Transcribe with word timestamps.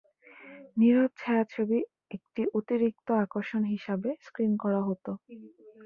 নীরব 0.77 1.11
ছায়াছবি 1.17 1.79
একটি 2.15 2.41
অতিরিক্ত 2.57 3.07
আকর্ষণ 3.23 3.61
হিসাবে 3.73 4.09
স্ক্রিন 4.25 4.53
করা 4.63 4.81
হত। 4.87 5.05